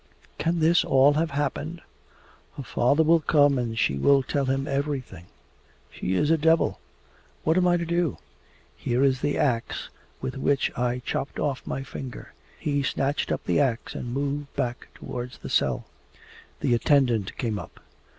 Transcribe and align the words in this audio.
'Can 0.39 0.61
this 0.61 0.83
all 0.83 1.13
have 1.13 1.29
happened? 1.29 1.79
Her 2.57 2.63
father 2.63 3.03
will 3.03 3.19
come 3.19 3.59
and 3.59 3.77
she 3.77 3.99
will 3.99 4.23
tell 4.23 4.45
him 4.45 4.67
everything. 4.67 5.27
She 5.91 6.15
is 6.15 6.31
a 6.31 6.39
devil! 6.39 6.79
What 7.43 7.55
am 7.55 7.67
I 7.67 7.77
to 7.77 7.85
do? 7.85 8.17
Here 8.75 9.03
is 9.03 9.21
the 9.21 9.37
axe 9.37 9.89
with 10.19 10.35
which 10.39 10.75
I 10.75 11.03
chopped 11.05 11.37
off 11.39 11.67
my 11.67 11.83
finger.' 11.83 12.33
He 12.57 12.81
snatched 12.81 13.31
up 13.31 13.43
the 13.43 13.59
axe 13.59 13.93
and 13.93 14.11
moved 14.11 14.51
back 14.55 14.87
towards 14.95 15.37
the 15.37 15.49
cell. 15.49 15.85
The 16.61 16.73
attendant 16.73 17.37
came 17.37 17.59
up. 17.59 17.79